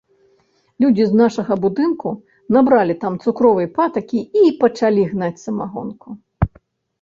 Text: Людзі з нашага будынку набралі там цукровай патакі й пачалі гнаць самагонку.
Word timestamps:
Людзі 0.83 1.03
з 1.09 1.13
нашага 1.19 1.57
будынку 1.65 2.09
набралі 2.57 2.95
там 3.03 3.13
цукровай 3.27 3.67
патакі 3.77 4.19
й 4.43 4.57
пачалі 4.65 5.03
гнаць 5.13 5.39
самагонку. 5.45 6.09